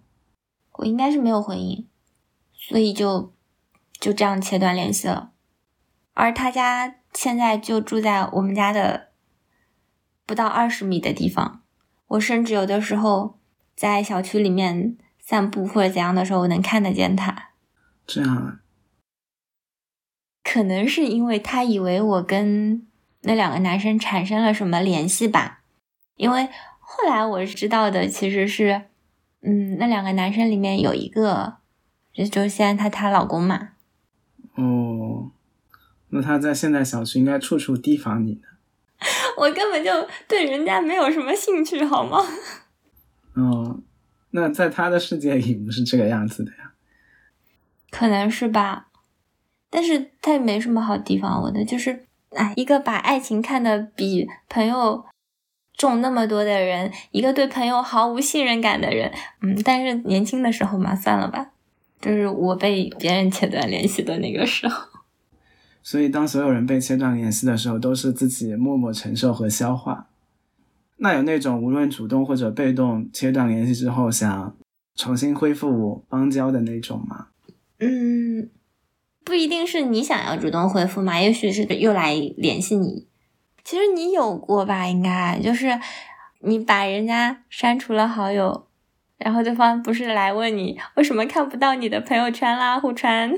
[0.74, 1.88] 我应该是没有回应，
[2.52, 3.32] 所以就
[4.00, 5.32] 就这样切断联系了。
[6.16, 9.10] 而他家现在就住在我们家的
[10.26, 11.62] 不到二十米的地方，
[12.08, 13.38] 我甚至有的时候
[13.76, 17.50] 在小区里面散步或者怎样的时候，我能看得见他。
[18.08, 18.62] 这样啊，
[20.44, 22.88] 可能是因为他以为我跟
[23.22, 25.62] 那两个男生产生了什么联系吧，
[26.16, 26.50] 因为。
[26.90, 28.84] 后来我知道的其实是，
[29.42, 31.58] 嗯，那两个男生里面有一个，
[32.14, 33.72] 就就现在她她老公嘛。
[34.56, 35.30] 哦，
[36.10, 38.48] 那他在现在小区应该处处提防你呢。
[39.38, 39.92] 我根本就
[40.30, 42.20] 对人家没有什么兴趣，好吗？
[43.36, 43.82] 哦，
[44.32, 46.72] 那在他的世界里不是这个样子的呀。
[47.92, 48.88] 可能是吧，
[49.70, 55.04] 但是他也没什么好提防我的，就是哎，一个把爱情看得比朋友。
[55.78, 59.12] 中那么多的人，一个对朋友毫无信任感的人，
[59.42, 61.52] 嗯，但是年轻的时候嘛，算了吧。
[62.02, 64.88] 就是我被别人切断联系的那个时候。
[65.82, 70.10] 所以，当所有人被切断联系的时候，都是自己默默承受和消化。
[70.98, 74.56] 那有那种无论主动或者被动切断联系之后，想
[74.96, 77.28] 重新恢复邦交的那种吗？
[77.80, 78.50] 嗯，
[79.24, 83.07] 不一定是你想要主动恢复嘛，也许是又来联系你。
[83.68, 84.88] 其实你有过吧？
[84.88, 85.78] 应该就是
[86.40, 88.66] 你把人家删除了好友，
[89.18, 93.30] 然后对方不是来问你为什么看不到你的朋友圈啦、互传，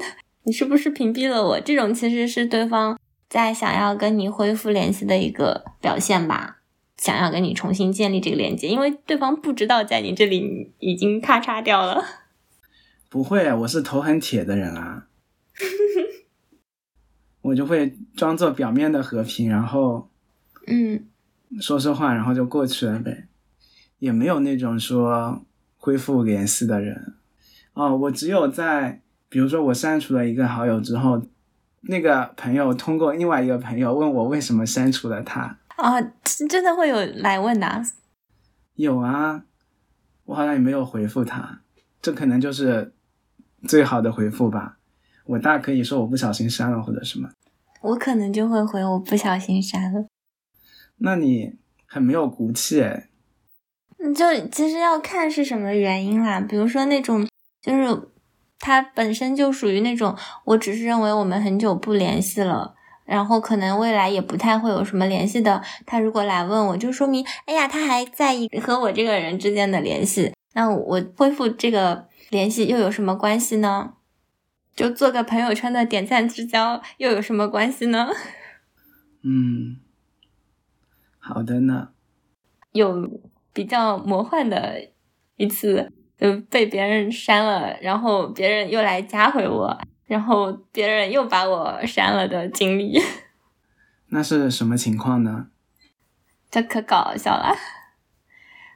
[0.43, 1.59] 你是不是屏蔽了我？
[1.59, 6.59] 这种其实是对方在想要跟你恢复联系的一个表现吧，
[6.95, 12.05] 想要跟你重新建立这个连接，因为对方不知道在你这里已经咔嚓掉了。
[13.09, 15.07] 不会，我是头很铁的人啊，
[17.41, 20.07] 我就会装作表面的和平，然后。
[20.69, 21.05] 嗯，
[21.61, 23.27] 说说话，然后就过去了呗，
[23.99, 25.43] 也没有那种说
[25.77, 27.15] 恢复联系的人。
[27.73, 31.21] 哦，我只有在，比如说我删除了一个好友之后，
[31.81, 35.57] 那个朋友通过另外一个朋友问我为什么删除了他。
[35.77, 36.01] 啊，
[36.49, 37.83] 真的会有来问的？
[38.75, 39.43] 有啊，
[40.25, 41.61] 我好像也没有回复他，
[42.01, 42.93] 这可能就是
[43.67, 44.77] 最好的回复吧。
[45.25, 47.29] 我大可以说我不小心删了或者什么。
[47.81, 50.05] 我可能就会回我不小心删了。
[50.99, 53.07] 那你很没有骨气哎，
[54.15, 56.39] 就其实要看是什么原因啦。
[56.39, 57.27] 比如说那种，
[57.61, 58.09] 就是
[58.59, 65.61] 他本身就属于那种，我只是认为我们很久不联系了，然后可能未来也不太会有什么联系的。
[65.85, 70.33] 他如果来问我，就说明，哎呀，他还在意和我这个人之间的联系。
[70.53, 73.93] 那我恢复这个联系又有什么关系呢？
[74.75, 78.09] 就做个朋友圈的点赞之交又有什么关系呢？
[79.23, 79.77] 嗯。
[81.29, 81.89] 好的呢，
[82.71, 83.07] 有
[83.53, 84.89] 比较魔幻的
[85.35, 92.99] 一次，就被别人删了，然后别人又来加回我，然后别人又把我删了的经历。
[94.07, 95.49] 那是什么情况呢？
[96.49, 97.55] 这可搞笑了。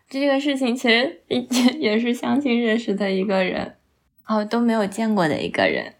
[0.07, 1.41] 这个事情其实也
[1.79, 3.77] 也是相亲认识的一个人，
[4.27, 5.95] 哦都没有见过的一个人，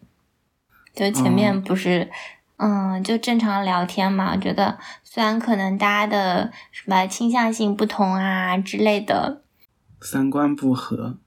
[0.94, 2.12] 就前面不是。
[2.66, 9.44] 嗯，就正常聊天嘛，觉得虽然可能大家的什么倾向性不同啊之类的，
[10.00, 11.18] 三观不合，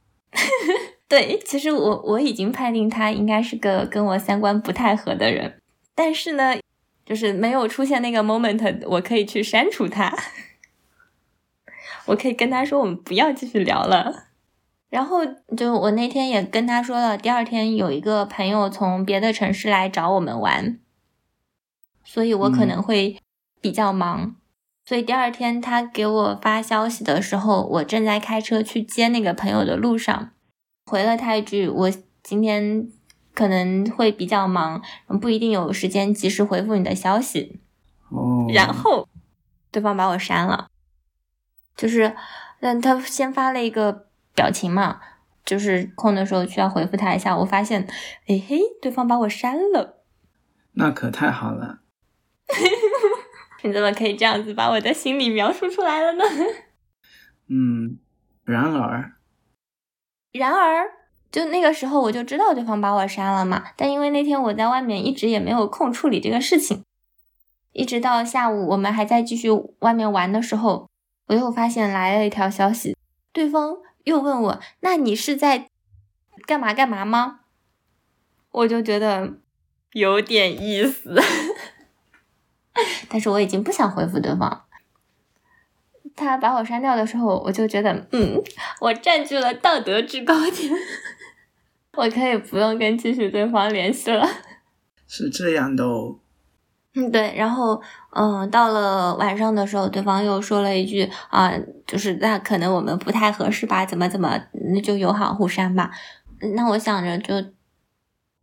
[1.06, 5.60] 对，其实我我已经判定他应该是个跟我三观不太合的人，
[5.94, 6.54] 但是呢，
[7.04, 10.16] 就是没有出现那个 moment，我可以去删除他，
[12.06, 14.28] 我可以跟他说我们不要继续聊了，
[14.88, 15.18] 然后
[15.54, 20.78] 就我那天也跟他说了，第二天有一个朋友从别的城市来找我们玩。
[22.06, 23.20] 所以我可能会
[23.60, 24.36] 比较忙，
[24.86, 30.30] 所以第二天他给我发消息的时候，我正在开车去接那个朋友的路上，
[30.86, 31.90] 回了他一句：“我
[32.22, 32.88] 今天
[33.34, 34.80] 可能会比较忙，
[35.20, 37.60] 不一定有时间及时回复你的消息。”
[38.08, 39.08] 哦，然后
[39.72, 40.68] 对方把我删了，
[41.76, 42.14] 就是
[42.60, 45.00] 让他先发了一个表情嘛，
[45.44, 47.36] 就是空的时候需要回复他一下。
[47.36, 47.88] 我发现，
[48.28, 50.04] 哎嘿，对方把我删了，
[50.74, 51.80] 那可太好了。
[53.62, 56.24] 你怎么可以这样子把我的心理描述出来了呢？
[57.48, 57.98] 嗯，
[58.44, 59.12] 然而，
[60.32, 60.90] 然而，
[61.30, 63.66] 就那个时候我就知道对方把我删了嘛。
[63.76, 66.84] 但因为那天我在外面一直也没有空处理这个事情，
[67.72, 70.88] 一直到下午我们还在继续外面玩的时候，
[71.26, 72.96] 我又发现来了一条消息，
[73.32, 75.68] 对方又问我：“那你是在
[76.46, 77.40] 干嘛干嘛吗？”
[78.52, 79.34] 我就觉得
[79.92, 81.20] 有点意思。
[83.08, 84.62] 但是我已经不想回复对方。
[86.14, 88.42] 他把我删掉的时候，我就觉得，嗯，
[88.80, 90.72] 我占据了道德制高点，
[91.94, 94.26] 我可以不用跟继续对方联系了。
[95.06, 96.16] 是这样的哦。
[96.94, 97.34] 嗯，对。
[97.36, 97.82] 然后，
[98.14, 101.52] 嗯，到了晚上的时候，对方又说了一句啊，
[101.86, 104.40] 就是那可能我们不太合适吧，怎么怎么，
[104.72, 105.90] 那就友好互删吧。
[106.54, 107.50] 那我想着就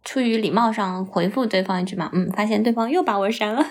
[0.04, 3.66] 出于礼貌上回复对方一句嘛，嗯，发现对方又把我删了。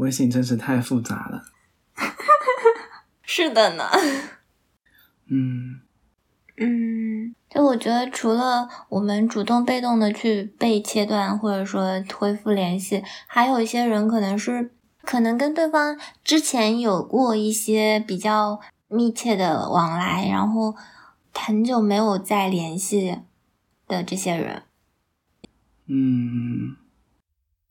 [0.00, 1.42] 微信真是太复杂了，
[3.22, 3.84] 是的呢。
[5.26, 5.80] 嗯
[6.56, 14.72] 嗯，就我觉得，除了我们主动被动的去被切断，或者说恢复联系，还有一些人可能是
[15.02, 20.74] 可能跟对方之前有过一些比较密切的往来，然后
[21.34, 23.20] 很久没有再联系
[23.86, 24.62] 的这些人。
[25.86, 26.76] 嗯。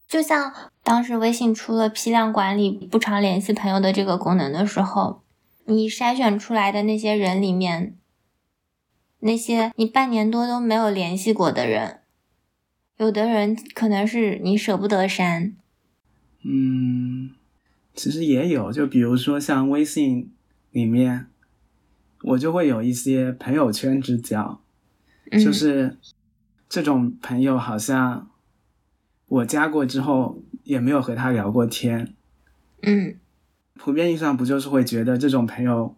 [0.07, 0.51] 就像
[0.89, 5.21] 当时微信出了批量管理不常联系朋友的这个功能的时候，
[5.65, 7.95] 你筛选出来的那些人里面，
[9.19, 11.99] 那些你半年多都没有联系过的人，
[12.97, 15.55] 有的人可能是你舍不得删。
[16.43, 17.35] 嗯，
[17.93, 20.31] 其实也有，就比如说像微信
[20.71, 21.27] 里面，
[22.23, 24.59] 我就会有一些朋友圈之交，
[25.33, 25.99] 就是
[26.67, 28.25] 这种朋友好像。
[29.27, 32.13] 我加过之后也没有和他聊过天，
[32.83, 33.15] 嗯，
[33.73, 35.95] 普遍意义上不就是会觉得这种朋友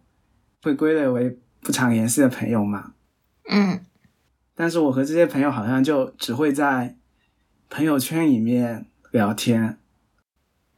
[0.62, 2.94] 会归类为不常联系的朋友吗？
[3.50, 3.84] 嗯，
[4.54, 6.96] 但是我和这些朋友好像就只会在
[7.68, 9.76] 朋友圈里面聊天，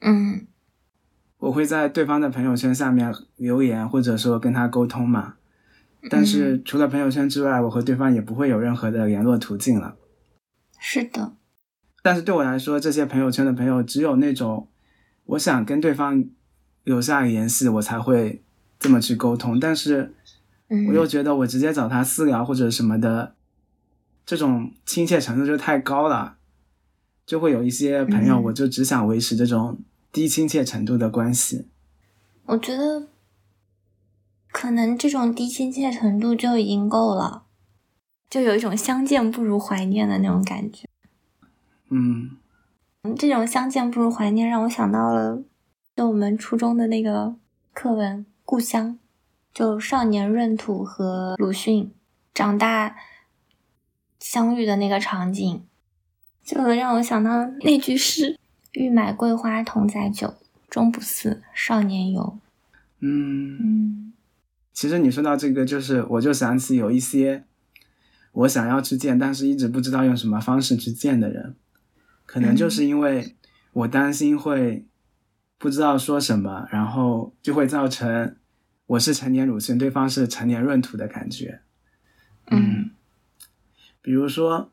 [0.00, 0.48] 嗯，
[1.38, 5.36] 我会在对方的朋友圈下面留言或者说跟他沟通嘛，
[6.10, 9.94] 但是除了朋友圈之外，我和对方也不会有任何的联络途径了。
[10.80, 11.36] 是的。
[12.04, 14.68] 但是对我来说，这些朋友圈的朋友，只有那种
[15.24, 16.22] 我想跟对方
[16.82, 18.42] 留下联系，我才会
[18.78, 19.58] 这么去沟通。
[19.58, 20.12] 但是，
[20.68, 23.34] 我又觉得我直接找他私聊或者什么的，
[24.26, 26.36] 这种亲切程度就太高了，
[27.24, 29.78] 就会有一些朋友，我就只想维持这种
[30.12, 31.68] 低亲切程度的关系。
[32.44, 33.08] 我觉得，
[34.52, 37.44] 可能这种低亲切程度就已经够了，
[38.28, 40.86] 就有一种相见不如怀念的那种感觉。
[41.90, 42.36] 嗯，
[43.16, 45.42] 这种相见不如怀念，让我想到了
[45.94, 47.36] 就我们初中的那个
[47.72, 48.92] 课文《故乡》，
[49.52, 51.92] 就少年闰土和鲁迅
[52.32, 52.96] 长大
[54.18, 55.62] 相遇的那个场景，
[56.42, 58.38] 就让我想到那句诗
[58.72, 60.34] ：“欲买桂花同载酒，
[60.68, 62.38] 终不似少年游。”
[63.00, 64.12] 嗯嗯，
[64.72, 67.44] 其实你说到这个，就是我就想起有一些
[68.32, 71.54] 我想要去见，但是一直不知道用什么方式去见的人。
[72.26, 73.36] 可能就是因为
[73.72, 74.86] 我担心会
[75.58, 78.36] 不知道说什么，然后就会造成
[78.86, 81.60] 我是成年鲁迅，对方是成年闰土的感觉。
[82.50, 82.90] 嗯，
[84.02, 84.70] 比如说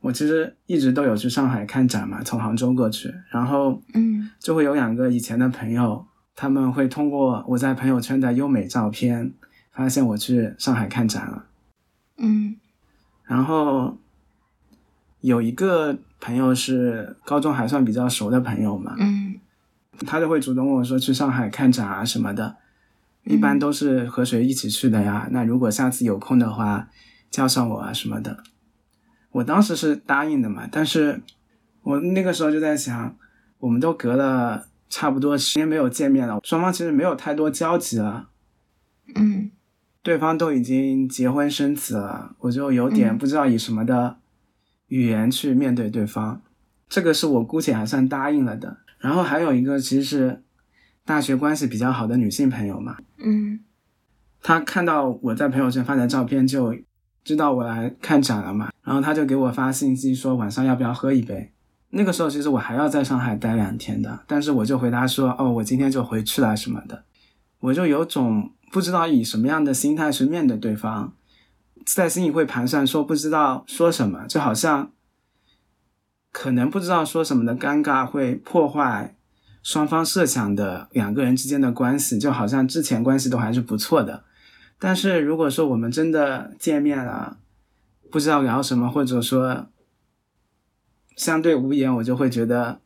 [0.00, 9.32] 我其实一直都有去上海看展嘛，从杭州过去，然后嗯，就会有两个以前的朋友，他们会通过我在朋友圈的优美照片，
[9.72, 11.46] 发现我去上海看展了。
[12.16, 12.56] 嗯，
[13.24, 13.98] 然后
[15.20, 15.98] 有一个。
[16.20, 19.36] 朋友是高中还算比较熟的朋友嘛，嗯，
[20.06, 22.56] 他就会主动问我说去上海看展啊什么的，
[23.24, 25.28] 一般都是和谁一起去的呀？
[25.30, 26.88] 那如果下次有空的话，
[27.30, 28.42] 叫上我啊什么的。
[29.30, 31.22] 我当时是答应的嘛，但是
[31.82, 33.16] 我那个时候就在想，
[33.58, 38.28] 我们都隔了差不多十年没有见面了，双方其实没有太多交集了，
[39.14, 39.50] 嗯，
[40.02, 44.16] 对方都已经结婚生子了，我就有点不知道以什么的。
[44.88, 46.40] 语言去面对对方，
[46.88, 48.78] 这个是我姑且还算答应了的。
[48.98, 50.42] 然后还有一个，其实是
[51.04, 53.60] 大学关系比较好的女性朋友嘛，嗯，
[54.42, 56.74] 她看到我在朋友圈发的照片，就
[57.22, 61.52] 知道我来看展了嘛，然后她就给我发信息说晚上要不要喝一杯。
[61.90, 67.04] 那个时候其实我还要在上海待两天的，但是我就回答说哦，我今天就回去了什么的，
[67.60, 71.12] 我就有种不知道以什么样的心态去面对对方。
[71.94, 74.92] 在心里会盘算，说不知道说什么，就好像
[76.30, 79.16] 可能不知道说什么的尴尬会破坏
[79.62, 84.24] 双方设想的两个人之间的关系，就好像之前关系都还是不错的。
[84.78, 87.38] 但是如果说我们真的见面了，
[88.10, 89.68] 不知道聊什么，或者说
[91.16, 92.80] 相对无言，我就会觉得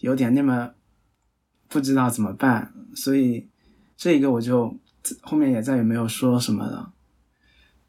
[0.00, 0.72] 有点那么
[1.68, 2.74] 不知道怎么办。
[2.96, 3.48] 所以
[3.96, 4.76] 这一个我就
[5.22, 6.90] 后面也再也没有说什么了。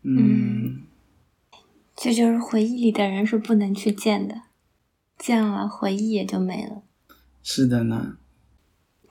[0.08, 0.84] 嗯，
[1.96, 4.44] 这就是回忆里的人是不能去见的，
[5.18, 6.84] 见了回忆也就没了。
[7.42, 8.18] 是的呢。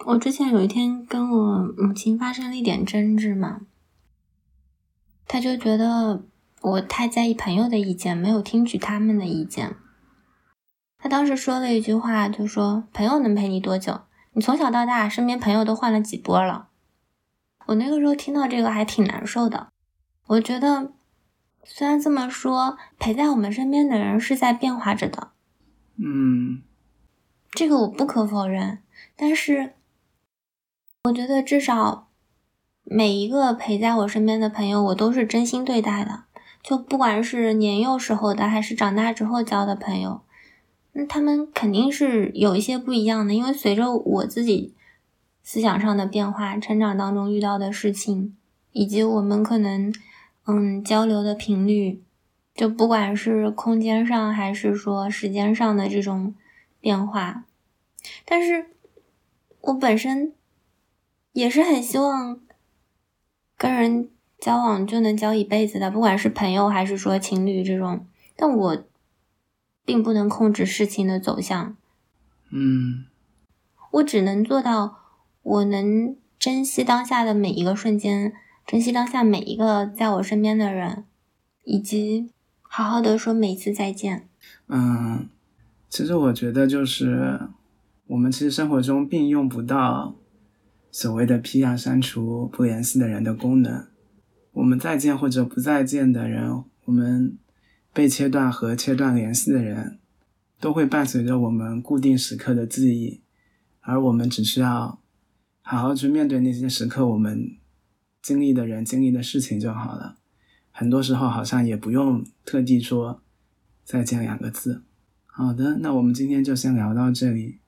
[0.07, 3.62] 我之前有一天跟我母亲发生了一点争执嘛。
[5.26, 6.24] 他就觉得
[6.61, 9.74] 我太在意朋友的意见，没有听取他们的意见。
[10.99, 14.03] 他当时说了一句话，就说：“朋友能陪你多久？
[14.34, 16.68] 你从小到大身边朋友都换了几波了。”
[17.66, 19.68] 我那个时候听到这个还挺难受的。
[20.26, 20.92] 我觉得，
[21.64, 25.32] 虽然这么说，陪在我们身边的人是在变化着的。
[25.96, 26.62] 嗯，
[27.50, 28.78] 这个我不可否认。
[29.16, 29.74] 但是，
[31.04, 32.08] 我觉得至少。
[32.86, 36.24] 每一个陪在我身边的朋友，我都是真心对待的。
[36.62, 40.20] 就不管是年幼时候的，还是长大之后交的朋友，
[40.92, 43.32] 那他们肯定是有一些不一样的。
[43.32, 44.74] 因为随着我自己
[45.42, 48.36] 思想上的变化，成长当中遇到的事情，
[48.72, 49.90] 以及我们可能
[50.47, 52.03] 嗯交流的频率，
[52.55, 56.34] 就不管是空间上还是说时间上的这种
[56.80, 57.45] 变化，
[58.24, 58.66] 但是
[59.61, 60.32] 我本身
[61.32, 62.40] 也是很希望。
[63.57, 68.84] 跟人交往就能交一辈子的，不管是朋友还是说情侣这种，但我
[69.84, 71.76] 并不能控制事情的走向。
[72.51, 73.07] 嗯，
[73.92, 74.99] 我只能做到，
[75.42, 78.34] 我能珍惜当下的每一个瞬间，
[78.66, 81.04] 珍惜当下每一个在我身边的人，
[81.64, 82.30] 以及
[82.62, 84.28] 好好的说每一次再见。
[84.68, 85.28] 嗯，
[85.88, 87.40] 其实我觉得就是
[88.06, 90.16] 我们其实生活中并用不到。
[90.96, 93.88] 所谓的批啊删除不联系的人的功能，
[94.52, 97.36] 我们再见或者不再见的人，我们
[97.92, 99.98] 被切断和切断联系的人，
[100.60, 103.20] 都会伴随着我们固定时刻的记忆，
[103.80, 105.00] 而我们只需要
[105.62, 107.56] 好好去面对那些时刻我们
[108.24, 110.16] 经历的人、经历的事情就好了。
[110.72, 113.20] 很多时候好像也不用特地说
[113.84, 114.82] 再见两个字。
[115.26, 117.58] 好的，那我们今天就先聊到这里。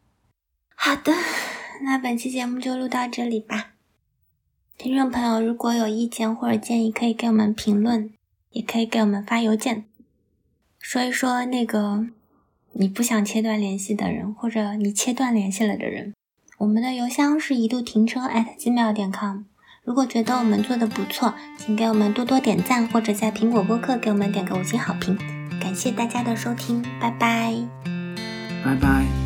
[0.74, 1.12] 好的。
[1.82, 3.74] 那本期节目就录到这里吧。
[4.78, 8.10] 听众朋友，如果有意见或者建议，可以给我们评论，
[8.52, 9.84] 也可以给我们发邮件，
[10.78, 12.06] 说一说那个
[12.72, 16.14] 你不想切断联系的人，或者你切断联系了的人。
[16.56, 19.42] 我们的邮箱是一度停车 at gmail 点 com。
[19.86, 25.16] 如果觉得我们做的不错，请给我们多多点赞，或者在苹果播客给我们点个五星好评。
[25.60, 27.54] 感谢大家的收听，拜拜，
[28.64, 29.25] 拜拜。